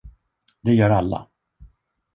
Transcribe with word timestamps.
Det 0.61 0.73
gör 0.75 0.89
alla. 0.89 1.27